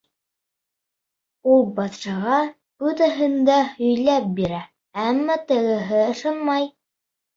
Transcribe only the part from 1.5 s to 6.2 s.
Ул батшаға бөтәһен дә һөйләп бирә, әммә тегеһе